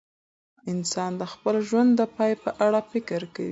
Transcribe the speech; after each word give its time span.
انسان 0.71 1.11
د 1.21 1.23
خپل 1.33 1.55
ژوند 1.67 1.89
د 1.95 2.01
پای 2.15 2.31
په 2.43 2.49
اړه 2.65 2.79
فکر 2.91 3.21
کوي. 3.35 3.49